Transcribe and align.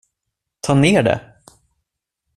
Ta 0.61 0.73
ner 0.73 1.03
det! 1.03 1.33